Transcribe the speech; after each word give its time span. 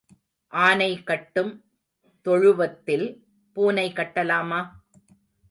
ஆனை 0.53 1.03
கட்டும் 1.03 1.51
தொழுவத்தில் 2.25 3.05
பூனை 3.57 3.93
கட்டலாமா? 3.93 4.61